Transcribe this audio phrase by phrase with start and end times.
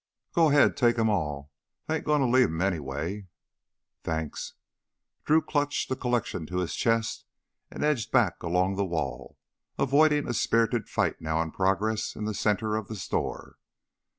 [0.33, 1.51] "Go ahead, take 'em all!
[1.85, 3.27] They ain't goin' to leave 'em, anyway."
[4.03, 4.55] "Thanks!"
[5.25, 7.25] Drew clutched the collection to his chest
[7.69, 9.37] and edged back along the wall,
[9.77, 13.57] avoiding a spirited fight now in progress in the center of the store.